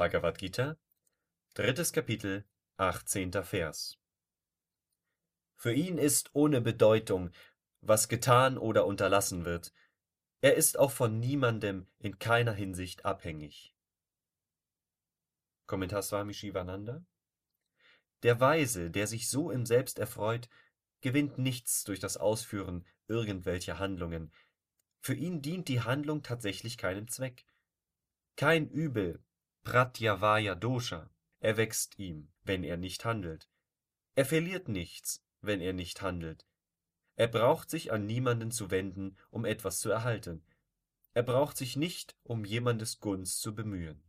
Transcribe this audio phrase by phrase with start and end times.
[0.00, 0.78] Bhagavad Gita,
[1.52, 2.46] drittes Kapitel,
[2.78, 3.32] 18.
[3.44, 3.98] Vers.
[5.56, 7.32] Für ihn ist ohne Bedeutung,
[7.82, 9.74] was getan oder unterlassen wird,
[10.40, 13.76] er ist auch von niemandem in keiner Hinsicht abhängig.
[15.66, 17.04] Kommentar Swami Shivananda
[18.22, 20.48] Der Weise, der sich so im Selbst erfreut,
[21.02, 24.32] gewinnt nichts durch das Ausführen irgendwelcher Handlungen.
[25.02, 27.44] Für ihn dient die Handlung tatsächlich keinem Zweck.
[28.36, 29.22] Kein Übel,
[29.62, 33.48] Pratyavaya Dosha, erwächst ihm, wenn er nicht handelt.
[34.14, 36.46] Er verliert nichts, wenn er nicht handelt.
[37.16, 40.44] Er braucht sich an niemanden zu wenden, um etwas zu erhalten.
[41.12, 44.02] Er braucht sich nicht um jemandes Gunst zu bemühen